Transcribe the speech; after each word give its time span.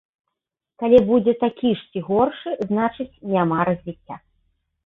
Калі 0.83 1.01
будзе 1.09 1.33
такі 1.43 1.75
ж 1.81 1.85
ці 1.93 2.03
горшы, 2.09 2.57
значыць, 2.71 3.09
няма 3.35 3.59
развіцця. 3.71 4.15